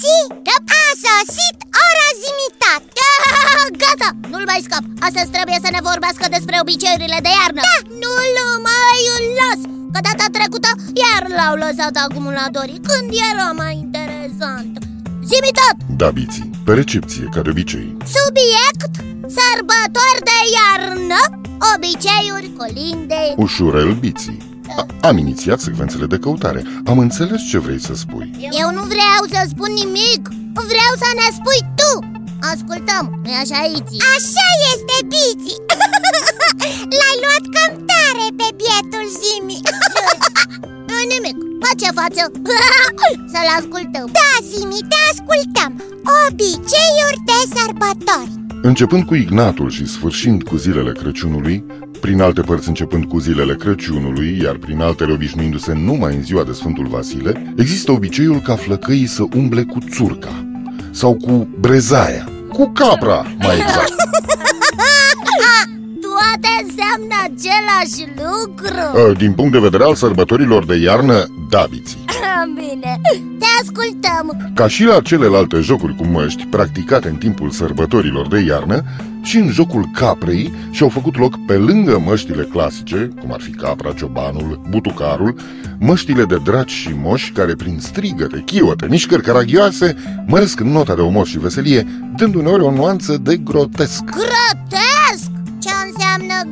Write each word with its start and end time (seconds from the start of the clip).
Ții 0.00 0.26
că 0.46 0.54
a 0.82 0.84
sosit 1.04 1.58
ora 1.86 2.08
zimitat 2.24 2.82
Gata, 3.82 4.10
nu-l 4.32 4.44
mai 4.52 4.60
scap. 4.66 4.84
Astăzi 5.06 5.34
trebuie 5.36 5.58
să 5.64 5.70
ne 5.76 5.80
vorbească 5.90 6.24
despre 6.36 6.56
obiceiurile 6.62 7.18
de 7.26 7.32
iarnă. 7.38 7.62
Da, 7.68 7.76
nu-l 8.02 8.36
mai 8.70 9.00
las 9.40 9.60
Că 9.92 10.00
data 10.08 10.26
trecută 10.36 10.70
iar 11.02 11.22
l-au 11.38 11.54
lăsat 11.64 11.94
acumulatorii 12.06 12.80
Când 12.88 13.08
era 13.30 13.48
mai 13.62 13.74
interesant. 13.86 14.72
Zimitat! 15.32 15.76
Da, 16.00 16.08
Biții, 16.18 16.50
pe 16.66 16.72
recepție, 16.80 17.24
ca 17.34 17.40
de 17.44 17.50
obicei. 17.54 17.88
Subiect, 18.16 18.92
sărbători 19.36 20.20
de 20.30 20.38
iarnă 20.58 21.20
Obiceiuri 21.72 22.50
colinde. 22.58 23.22
Ușurel 23.36 23.92
Biții 24.04 24.47
am 25.00 25.16
inițiat 25.18 25.60
secvențele 25.60 26.06
de 26.06 26.18
căutare. 26.18 26.62
Am 26.86 26.98
înțeles 26.98 27.40
ce 27.50 27.58
vrei 27.58 27.80
să 27.80 27.94
spui. 27.94 28.30
Eu 28.62 28.68
nu 28.70 28.82
vreau 28.94 29.22
să 29.32 29.40
spun 29.48 29.70
nimic. 29.82 30.22
Vreau 30.72 30.92
să 31.02 31.08
ne 31.20 31.28
spui 31.38 31.60
tu. 31.80 31.92
Ascultăm, 32.52 33.04
nu 33.24 33.30
așa, 33.42 33.60
Iți? 33.76 33.96
Așa 34.14 34.46
este, 34.72 34.96
Bici 35.12 35.54
L-ai 36.98 37.16
luat 37.22 37.44
cam 37.54 37.72
tare 37.90 38.26
pe 38.38 38.48
bietul 38.60 39.06
Zimi 39.20 39.60
Nu 40.88 40.96
nimic, 41.12 41.36
face 41.64 41.88
față. 41.98 42.22
Să-l 43.32 43.48
ascultăm. 43.58 44.06
Da, 44.18 44.30
Zimi, 44.50 44.80
te 44.90 44.98
ascultăm. 45.12 45.72
Obiceiuri 46.26 47.24
de 47.30 47.38
sărbători 47.54 48.32
Începând 48.62 49.04
cu 49.04 49.14
Ignatul 49.14 49.70
și 49.70 49.86
sfârșind 49.86 50.42
cu 50.42 50.56
zilele 50.56 50.92
Crăciunului, 50.92 51.64
prin 52.00 52.20
alte 52.20 52.40
părți 52.40 52.68
începând 52.68 53.04
cu 53.04 53.18
zilele 53.18 53.54
Crăciunului, 53.54 54.40
iar 54.42 54.56
prin 54.56 54.80
altele 54.80 55.12
obișnuindu-se 55.12 55.72
numai 55.72 56.14
în 56.14 56.22
ziua 56.22 56.44
de 56.44 56.52
Sfântul 56.52 56.86
Vasile, 56.86 57.54
există 57.56 57.92
obiceiul 57.92 58.40
ca 58.40 58.56
flăcăii 58.56 59.06
să 59.06 59.22
umble 59.36 59.62
cu 59.62 59.78
țurca 59.90 60.46
sau 60.90 61.14
cu 61.14 61.48
brezaia, 61.60 62.28
cu 62.52 62.72
capra, 62.72 63.26
mai 63.38 63.56
exact. 63.56 63.88
Toate 66.04 66.57
înseamnă 66.88 67.14
același 67.24 68.12
lucru 68.16 69.14
Din 69.18 69.32
punct 69.32 69.52
de 69.52 69.58
vedere 69.58 69.84
al 69.84 69.94
sărbătorilor 69.94 70.64
de 70.64 70.76
iarnă, 70.76 71.26
da, 71.48 71.66
biții. 71.70 72.04
Bine, 72.54 73.00
te 73.38 73.46
ascultăm 73.62 74.52
Ca 74.54 74.68
și 74.68 74.84
la 74.84 75.00
celelalte 75.00 75.60
jocuri 75.60 75.96
cu 75.96 76.04
măști 76.04 76.46
practicate 76.46 77.08
în 77.08 77.16
timpul 77.16 77.50
sărbătorilor 77.50 78.28
de 78.28 78.38
iarnă, 78.38 78.84
și 79.22 79.36
în 79.36 79.50
jocul 79.50 79.88
caprei 79.92 80.52
și-au 80.70 80.88
făcut 80.88 81.18
loc 81.18 81.34
pe 81.46 81.52
lângă 81.52 82.02
măștile 82.04 82.42
clasice, 82.42 83.10
cum 83.20 83.32
ar 83.32 83.40
fi 83.40 83.50
capra, 83.50 83.92
ciobanul, 83.92 84.60
butucarul, 84.70 85.34
măștile 85.78 86.24
de 86.24 86.36
draci 86.44 86.70
și 86.70 86.90
moși 87.02 87.32
care 87.32 87.54
prin 87.54 87.78
strigăte, 87.80 88.42
chiote, 88.46 88.86
mișcări 88.90 89.22
caragioase 89.22 89.96
măresc 90.26 90.60
nota 90.60 90.94
de 90.94 91.00
umor 91.00 91.26
și 91.26 91.38
veselie, 91.38 91.86
dând 92.16 92.34
uneori 92.34 92.62
o 92.62 92.70
nuanță 92.70 93.16
de 93.16 93.36
grotesc. 93.36 94.04
Grotesc? 94.04 94.57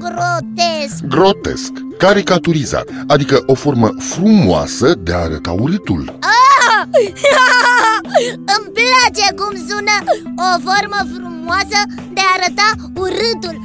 Ce 0.00 0.02
înseamnă 0.02 0.44
grotesc? 0.55 1.05
Grotesc, 1.05 1.72
caricaturizat, 1.98 2.89
adică 3.06 3.42
o 3.47 3.55
formă 3.55 3.91
frumoasă 3.98 4.94
de 4.94 5.12
a 5.12 5.19
arăta 5.19 5.53
urâtul. 5.53 6.19
Ah! 6.20 6.88
Îmi 8.55 8.72
place 8.78 9.34
cum 9.34 9.53
sună 9.69 9.97
o 10.36 10.61
formă 10.66 10.98
frumoasă 11.14 11.80
de 12.12 12.20
a 12.20 12.34
arăta 12.36 12.69
urâtul 12.94 13.56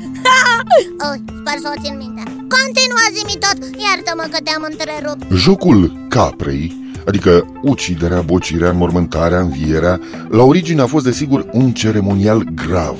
oh, 1.05 1.15
Sper 1.39 1.57
să 1.61 1.73
o 1.75 1.81
țin 1.81 1.97
minte 1.97 2.23
Continua 2.23 3.05
zi 3.13 3.38
tot, 3.38 3.59
iartă-mă 3.85 4.25
că 4.31 4.38
te-am 4.44 4.67
întrerupt 4.69 5.31
Jocul 5.33 6.06
caprei, 6.09 6.94
adică 7.07 7.45
uciderea, 7.61 8.22
bocirea, 8.22 8.69
înmormântarea, 8.69 9.39
învierea, 9.39 10.00
la 10.29 10.44
origine 10.44 10.81
a 10.81 10.85
fost 10.85 11.06
desigur 11.06 11.50
un 11.51 11.72
ceremonial 11.72 12.44
grav, 12.44 12.97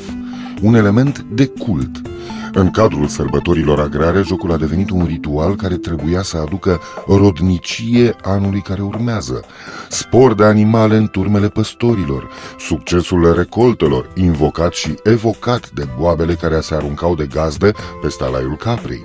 un 0.62 0.76
element 0.76 1.26
de 1.34 1.46
cult. 1.46 2.11
În 2.54 2.72
cadrul 2.72 3.08
sărbătorilor 3.08 3.80
agrare, 3.80 4.22
jocul 4.22 4.52
a 4.52 4.58
devenit 4.58 4.90
un 4.90 5.06
ritual 5.06 5.56
care 5.56 5.76
trebuia 5.76 6.22
să 6.22 6.38
aducă 6.38 6.80
rodnicie 7.08 8.16
anului 8.24 8.62
care 8.62 8.82
urmează, 8.82 9.44
spor 9.90 10.34
de 10.34 10.44
animale 10.44 10.96
în 10.96 11.08
turmele 11.08 11.50
păstorilor, 11.50 12.30
succesul 12.60 13.34
recoltelor, 13.36 14.10
invocat 14.16 14.74
și 14.74 14.96
evocat 15.04 15.70
de 15.70 15.88
boabele 16.00 16.34
care 16.34 16.60
se 16.60 16.76
aruncau 16.76 17.16
de 17.16 17.26
gazdă 17.26 17.74
peste 18.02 18.24
alaiul 18.24 18.56
caprei. 18.56 19.04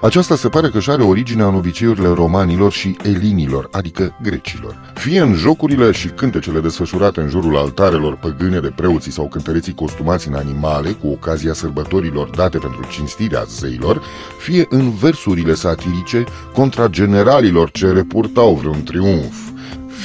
Aceasta 0.00 0.36
se 0.36 0.48
pare 0.48 0.68
că 0.68 0.76
își 0.78 0.90
are 0.90 1.02
originea 1.02 1.46
în 1.46 1.54
obiceiurile 1.54 2.08
romanilor 2.08 2.72
și 2.72 2.96
elinilor, 3.02 3.68
adică 3.72 4.18
grecilor. 4.22 4.92
Fie 4.94 5.20
în 5.20 5.34
jocurile 5.34 5.92
și 5.92 6.08
cântecele 6.08 6.60
desfășurate 6.60 7.20
în 7.20 7.28
jurul 7.28 7.56
altarelor 7.56 8.16
păgâne 8.16 8.60
de 8.60 8.72
preoții 8.76 9.12
sau 9.12 9.28
cântăreții 9.28 9.74
costumați 9.74 10.28
în 10.28 10.34
animale 10.34 10.90
cu 10.90 11.08
ocazia 11.08 11.52
sărbătorilor 11.52 12.28
date 12.28 12.58
pentru 12.58 12.86
cinstirea 12.90 13.42
zeilor, 13.48 14.02
fie 14.38 14.66
în 14.68 14.90
versurile 14.90 15.54
satirice 15.54 16.24
contra 16.54 16.86
generalilor 16.88 17.70
ce 17.70 17.92
repurtau 17.92 18.54
vreun 18.54 18.82
triumf 18.82 19.48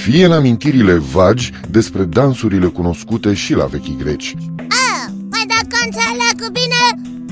fie 0.03 0.25
în 0.25 0.31
amintirile 0.31 0.93
vagi 0.93 1.51
despre 1.69 2.03
dansurile 2.03 2.67
cunoscute 2.67 3.33
și 3.33 3.53
la 3.53 3.65
vechii 3.65 3.97
greci. 3.99 4.35
ah, 4.57 5.11
Păi 5.29 5.45
dacă 5.47 5.75
înțeleg 5.85 6.51
bine, 6.51 6.81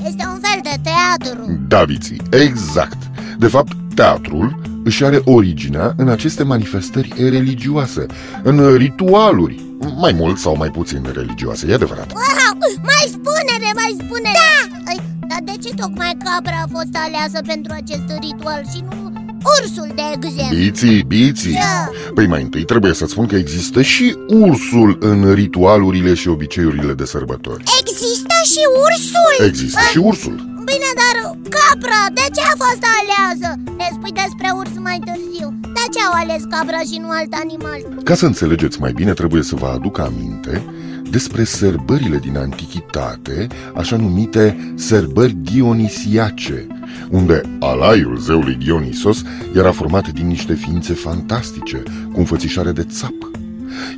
este 0.06 0.24
un 0.26 0.40
fel 0.40 0.60
de 0.62 0.76
teatru 0.82 1.58
Da, 1.68 1.84
Viții, 1.84 2.20
exact. 2.30 2.98
De 3.38 3.46
fapt, 3.46 3.72
teatrul 3.94 4.60
își 4.84 5.04
are 5.04 5.20
originea 5.24 5.94
în 5.96 6.08
aceste 6.08 6.42
manifestări 6.42 7.12
religioase, 7.16 8.06
în 8.42 8.74
ritualuri, 8.76 9.62
mai 9.96 10.12
mult 10.12 10.38
sau 10.38 10.56
mai 10.56 10.68
puțin 10.68 11.10
religioase, 11.12 11.66
e 11.68 11.74
adevărat. 11.74 12.12
Wow, 12.12 12.58
mai 12.82 13.04
spune-ne, 13.06 13.70
mai 13.74 13.96
spune 13.98 14.30
Da! 14.32 14.76
Ai, 14.88 15.00
dar 15.28 15.38
de 15.44 15.52
ce 15.68 15.74
tocmai 15.74 16.16
capra 16.24 16.62
a 16.64 16.68
fost 16.72 16.96
aleasă 17.06 17.38
pentru 17.46 17.72
acest 17.76 18.20
ritual 18.20 18.62
și 18.74 18.82
nu 18.90 19.12
ursul, 19.60 19.92
de 19.94 20.02
exemplu? 20.14 20.56
Biții, 20.56 21.02
biții 21.02 21.52
Ce? 21.52 22.10
Păi 22.14 22.26
mai 22.26 22.42
întâi 22.42 22.64
trebuie 22.64 22.94
să 22.94 23.06
spun 23.06 23.26
că 23.26 23.36
există 23.36 23.82
și 23.82 24.16
ursul 24.28 24.96
în 25.00 25.32
ritualurile 25.32 26.14
și 26.14 26.28
obiceiurile 26.28 26.92
de 26.92 27.04
sărbători 27.04 27.62
Există 27.80 28.13
și 28.52 28.62
ursul 28.84 29.46
Există 29.46 29.80
și 29.90 29.98
ursul 29.98 30.36
Bine, 30.70 30.90
dar 31.02 31.16
capra, 31.56 32.00
de 32.18 32.26
ce 32.34 32.42
a 32.52 32.54
fost 32.64 32.82
aleasă? 32.98 33.48
Ne 33.80 33.88
spui 33.92 34.12
despre 34.22 34.48
urs 34.60 34.74
mai 34.88 34.98
târziu 35.06 35.48
De 35.78 35.84
ce 35.92 36.00
au 36.08 36.14
ales 36.22 36.42
capra 36.54 36.80
și 36.90 36.96
nu 37.02 37.08
alt 37.18 37.32
animal? 37.44 37.80
Ca 38.04 38.14
să 38.14 38.26
înțelegeți 38.26 38.80
mai 38.80 38.92
bine, 38.92 39.12
trebuie 39.12 39.42
să 39.42 39.54
vă 39.54 39.66
aduc 39.66 39.98
aminte 39.98 40.64
despre 41.10 41.44
sărbările 41.44 42.18
din 42.18 42.36
antichitate, 42.36 43.46
așa 43.74 43.96
numite 43.96 44.72
sărbări 44.74 45.32
dionisiace, 45.32 46.66
unde 47.10 47.40
alaiul 47.60 48.18
zeului 48.18 48.54
Dionisos 48.54 49.22
era 49.54 49.72
format 49.72 50.08
din 50.08 50.26
niște 50.26 50.54
ființe 50.54 50.92
fantastice, 50.92 51.82
cu 52.12 52.18
înfățișare 52.18 52.72
de 52.72 52.84
țap. 52.84 53.14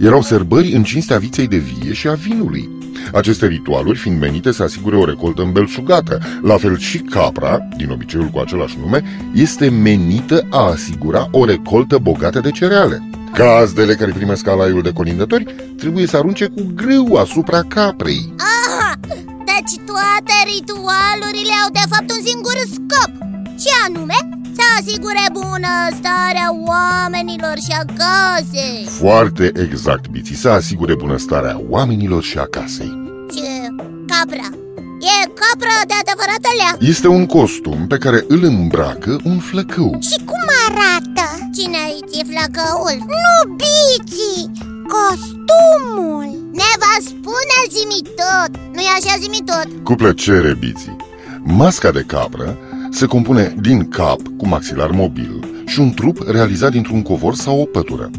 Erau 0.01 0.23
sărbări 0.23 0.73
în 0.73 0.83
cinstea 0.83 1.19
viței 1.19 1.47
de 1.47 1.57
vie 1.57 1.93
și 1.93 2.09
a 2.09 2.15
vinului. 2.15 2.76
Aceste 3.13 3.47
ritualuri 3.47 3.99
fiind 3.99 4.21
menite 4.21 4.53
să 4.53 4.63
asigure 4.63 4.97
o 4.97 5.05
recoltă 5.05 5.43
îmbelșugată, 5.43 6.21
la 6.43 6.57
fel 6.57 6.79
și 6.79 6.99
capra, 6.99 7.59
din 7.77 7.91
obiceiul 7.91 8.27
cu 8.27 8.39
același 8.39 8.79
nume, 8.81 9.03
este 9.35 9.69
menită 9.69 10.47
a 10.51 10.71
asigura 10.71 11.29
o 11.31 11.45
recoltă 11.45 11.99
bogată 11.99 12.41
de 12.41 12.51
cereale. 12.51 13.09
Gazdele 13.33 13.95
care 13.95 14.13
primesc 14.13 14.47
alaiul 14.47 14.83
de 14.83 14.93
colindători 14.93 15.55
trebuie 15.79 16.07
să 16.07 16.17
arunce 16.17 16.47
cu 16.47 16.73
grâu 16.75 17.15
asupra 17.15 17.63
caprei. 17.69 18.35
Aha, 18.39 18.93
deci 19.45 19.85
toate 19.87 20.35
ritualurile 20.55 21.55
au 21.65 21.71
de 21.73 21.85
fapt 21.89 22.11
un 22.11 22.27
singur 22.27 22.57
scop 22.73 23.13
Ce 23.59 23.71
anume? 23.87 24.36
Să 24.77 24.83
asigure 24.83 25.27
bunăstarea 25.33 26.49
oamenilor 26.67 27.55
și 27.57 27.73
a 27.81 27.85
casei 27.99 28.85
Foarte 28.89 29.53
exact, 29.55 30.09
Biții, 30.09 30.35
să 30.35 30.49
asigure 30.49 30.95
bunăstarea 30.95 31.61
oamenilor 31.69 32.23
și 32.23 32.39
a 32.39 32.47
casei. 32.47 32.93
Ce? 33.35 33.75
Capra 34.07 34.49
E 35.01 35.29
capra 35.41 35.77
de 35.87 35.95
adevărată 36.01 36.49
lea 36.61 36.89
Este 36.89 37.09
un 37.09 37.27
costum 37.27 37.87
pe 37.87 37.99
care 37.99 38.25
îl 38.29 38.45
îmbracă 38.45 39.21
un 39.25 39.39
flăcău. 39.39 39.99
Și 40.01 40.25
cum 40.25 40.45
arată? 40.69 41.27
Cine 41.55 41.79
îi 42.13 42.25
flăcăul? 42.31 42.97
Nu 42.99 43.55
biții, 43.61 44.51
costumul 44.95 46.29
Ne 46.53 46.73
va 46.83 46.95
spune 46.99 47.59
zimi 47.71 48.01
tot 48.21 48.61
Nu-i 48.75 48.91
așa 48.99 49.17
zimi 49.21 49.43
tot? 49.45 49.85
Cu 49.85 49.95
plăcere, 49.95 50.55
Biții. 50.55 50.97
Masca 51.43 51.91
de 51.91 52.05
capră 52.07 52.57
se 52.91 53.07
compune 53.07 53.55
din 53.61 53.89
cap 53.89 54.21
cu 54.39 54.49
maxilar 54.49 54.91
mobil 54.91 55.63
și 55.67 55.81
un 55.81 55.95
trup 55.95 56.29
realizat 56.29 56.71
dintr-un 56.71 57.03
covor 57.03 57.35
sau 57.35 57.61
o 57.61 57.65
pătură. 57.65 58.11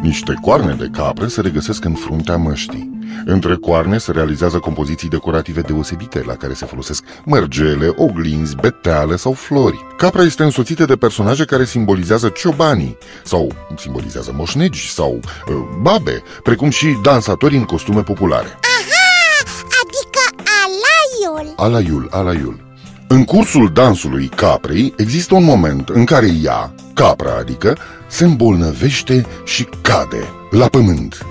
Niște 0.00 0.34
coarne 0.40 0.74
de 0.74 0.88
capră 0.92 1.26
se 1.26 1.40
regăsesc 1.40 1.84
în 1.84 1.94
fruntea 1.94 2.36
măștii. 2.36 2.90
Între 3.24 3.56
coarne 3.56 3.98
se 3.98 4.12
realizează 4.12 4.58
compoziții 4.58 5.08
decorative 5.08 5.60
deosebite, 5.60 6.22
la 6.26 6.34
care 6.34 6.52
se 6.52 6.66
folosesc 6.66 7.04
mărgele, 7.24 7.92
oglinzi, 7.96 8.56
beteale 8.56 9.16
sau 9.16 9.32
flori. 9.32 9.86
Capra 9.96 10.22
este 10.22 10.42
însoțită 10.42 10.84
de 10.84 10.96
personaje 10.96 11.44
care 11.44 11.64
simbolizează 11.64 12.28
ciobanii, 12.28 12.98
sau 13.24 13.52
simbolizează 13.76 14.32
moșnegi, 14.36 14.92
sau 14.92 15.20
uh, 15.48 15.54
babe, 15.80 16.22
precum 16.42 16.70
și 16.70 16.98
dansatori 17.02 17.56
în 17.56 17.64
costume 17.64 18.02
populare. 18.02 18.46
Aha, 18.46 19.44
adică 19.82 20.44
alaiul 20.62 21.52
Alaiul, 21.56 22.08
alaiul 22.10 22.71
În 23.12 23.24
cursul 23.24 23.70
dansului 23.72 24.30
caprei 24.34 24.94
există 24.96 25.34
un 25.34 25.44
moment 25.44 25.88
în 25.88 26.04
care 26.04 26.28
ea, 26.42 26.74
capra 26.94 27.36
adică, 27.40 27.76
se 28.08 28.24
îmbolnăvește 28.24 29.26
și 29.44 29.66
cade 29.80 30.24
la 30.50 30.66
pământ. 30.66 31.26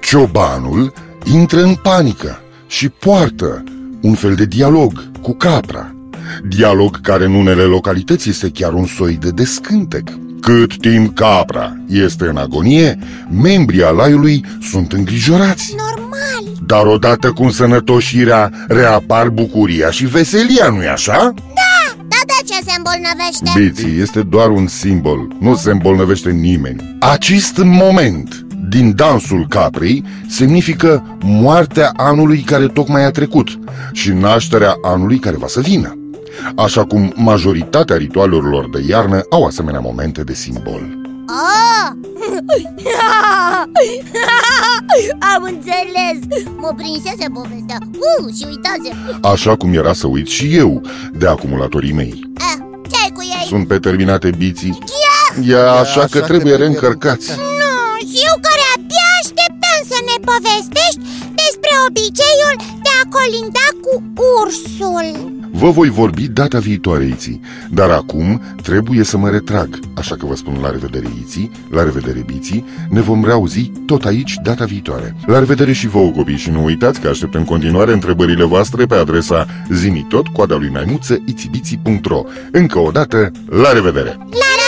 Ciobanul 0.00 0.92
intră 1.32 1.62
în 1.62 1.74
panică 1.74 2.38
și 2.66 2.88
poartă 2.88 3.64
un 4.00 4.14
fel 4.14 4.34
de 4.34 4.44
dialog 4.44 5.10
cu 5.22 5.34
capra. 5.34 5.94
Dialog 6.48 7.00
care 7.00 7.24
în 7.24 7.34
unele 7.34 7.62
localități 7.62 8.28
este 8.28 8.50
chiar 8.50 8.72
un 8.72 8.86
soi 8.86 9.14
de 9.14 9.30
descântec. 9.30 10.08
Cât 10.40 10.76
timp 10.80 11.14
capra 11.14 11.76
este 11.88 12.24
în 12.24 12.36
agonie, 12.36 12.98
membrii 13.30 13.82
alaiului 13.82 14.44
sunt 14.70 14.92
îngrijorați. 14.92 15.74
Normal 15.76 16.05
Dar 16.66 16.86
odată 16.86 17.32
cu 17.32 17.42
însănătoșirea 17.42 18.50
reapar 18.68 19.28
bucuria 19.28 19.90
și 19.90 20.06
veselia, 20.06 20.68
nu-i 20.68 20.88
așa? 20.88 21.34
Da, 22.08 22.16
de 22.26 22.46
ce 22.46 22.54
se 22.64 22.74
îmbolnăvește? 22.76 23.60
Biții 23.60 24.00
este 24.00 24.22
doar 24.22 24.50
un 24.50 24.66
simbol, 24.66 25.28
nu 25.40 25.54
se 25.54 25.70
îmbolnăvește 25.70 26.30
nimeni. 26.30 26.96
Acest 27.00 27.56
moment 27.56 28.46
din 28.68 28.94
dansul 28.96 29.46
caprei 29.48 30.04
semnifică 30.28 31.18
moartea 31.20 31.92
anului 31.96 32.40
care 32.40 32.66
tocmai 32.66 33.04
a 33.04 33.10
trecut 33.10 33.58
și 33.92 34.10
nașterea 34.10 34.74
anului 34.82 35.18
care 35.18 35.36
va 35.36 35.46
să 35.46 35.60
vină. 35.60 35.98
Așa 36.56 36.84
cum 36.84 37.12
majoritatea 37.16 37.96
ritualurilor 37.96 38.70
de 38.70 38.84
iarnă 38.88 39.20
au 39.30 39.44
asemenea 39.44 39.80
momente 39.80 40.22
de 40.22 40.34
simbol. 40.34 40.98
Oh! 41.28 42.15
Am 45.34 45.42
înțeles 45.42 46.44
Mă 46.56 46.72
prinsese 46.76 47.26
povestea 47.34 47.78
uh, 47.82 48.34
Și 48.36 48.44
uitase 48.48 48.96
Așa 49.20 49.56
cum 49.56 49.72
era 49.74 49.92
să 49.92 50.06
uit 50.06 50.28
și 50.28 50.56
eu 50.56 50.80
de 51.12 51.26
acumulatorii 51.26 51.92
mei. 51.92 52.30
eh, 52.38 52.58
Ce-ai 52.90 53.10
cu 53.14 53.22
ei? 53.22 53.46
Sunt 53.48 53.68
pe 53.68 53.78
terminate 53.78 54.30
biții. 54.38 54.78
E 55.46 55.56
așa 55.58 56.04
că 56.10 56.20
trebuie 56.20 56.54
reîncărcați. 56.56 57.30
Nu, 57.30 58.06
și 58.10 58.18
eu 58.30 58.36
care 58.46 58.64
abia 58.76 59.08
așteptam 59.22 59.80
să 59.92 59.98
ne 60.08 60.16
povestești 60.30 61.00
despre 61.42 61.72
obiceiul 61.88 62.54
de 62.84 62.90
a 63.00 63.02
colinda 63.16 63.66
cu 63.84 63.92
ursul 64.40 65.06
Vă 65.58 65.70
voi 65.70 65.88
vorbi 65.88 66.28
data 66.28 66.58
viitoare, 66.58 67.04
Iții, 67.04 67.40
dar 67.70 67.90
acum 67.90 68.42
trebuie 68.62 69.04
să 69.04 69.16
mă 69.16 69.28
retrag, 69.30 69.78
așa 69.94 70.16
că 70.16 70.26
vă 70.26 70.34
spun 70.34 70.58
la 70.62 70.70
revedere, 70.70 71.06
Iții, 71.20 71.50
la 71.70 71.82
revedere, 71.82 72.22
Biții, 72.26 72.64
ne 72.88 73.00
vom 73.00 73.24
reauzi 73.24 73.70
tot 73.86 74.04
aici 74.04 74.34
data 74.42 74.64
viitoare. 74.64 75.16
La 75.26 75.38
revedere 75.38 75.72
și 75.72 75.88
vouă, 75.88 76.10
copii, 76.10 76.36
și 76.36 76.50
nu 76.50 76.64
uitați 76.64 77.00
că 77.00 77.08
aștept 77.08 77.34
în 77.34 77.44
continuare 77.44 77.92
întrebările 77.92 78.44
voastre 78.44 78.86
pe 78.86 78.94
adresa 78.94 79.46
zimitot, 79.70 80.26
coada 80.26 80.56
lui 80.56 80.70
maimuță, 80.72 81.22
itibiții.ro 81.26 82.22
Încă 82.50 82.78
o 82.78 82.90
dată, 82.90 83.30
la 83.48 83.72
revedere! 83.72 84.08
La 84.08 84.22
revedere, 84.22 84.65